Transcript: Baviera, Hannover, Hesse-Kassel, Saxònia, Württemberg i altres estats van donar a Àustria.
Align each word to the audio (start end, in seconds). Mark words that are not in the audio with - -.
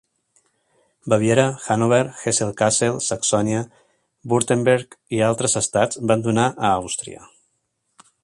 Baviera, 1.13 1.43
Hannover, 1.65 1.99
Hesse-Kassel, 2.21 2.97
Saxònia, 3.09 3.61
Württemberg 4.33 4.97
i 5.19 5.23
altres 5.29 5.57
estats 5.63 6.01
van 6.13 6.27
donar 6.31 6.47
a 6.55 6.75
Àustria. 6.81 7.25